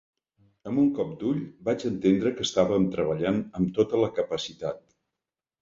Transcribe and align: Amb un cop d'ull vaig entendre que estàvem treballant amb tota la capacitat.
Amb 0.69 0.79
un 0.83 0.87
cop 0.99 1.11
d'ull 1.23 1.43
vaig 1.67 1.85
entendre 1.89 2.31
que 2.39 2.45
estàvem 2.49 2.89
treballant 2.97 3.39
amb 3.61 3.73
tota 3.79 4.03
la 4.07 4.11
capacitat. 4.21 4.83